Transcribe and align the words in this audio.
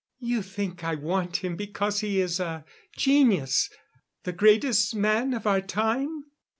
"You 0.21 0.41
think 0.41 0.83
I 0.83 0.95
want 0.95 1.43
him 1.43 1.55
because 1.55 1.99
he 1.99 2.19
is 2.19 2.39
a 2.39 2.65
genius 2.97 3.69
the 4.23 4.33
greatest 4.33 4.95
man 4.95 5.31
of 5.35 5.45
our 5.45 5.61
time?" 5.61 6.23